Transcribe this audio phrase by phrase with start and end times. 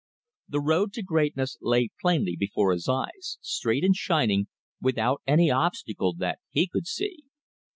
[0.49, 4.47] The road to greatness lay plainly before his eyes, straight and shining,
[4.81, 7.25] without any obstacle that he could see.